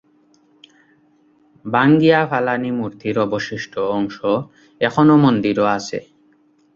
ভেঙে 1.65 2.11
ফেলা 2.29 2.55
মূর্তির 2.71 3.15
অবশিষ্ট 3.25 3.73
অংশ 3.97 4.17
এখনও 4.81 5.15
মন্দিরে 5.23 5.59
রয়েছে। 5.59 5.97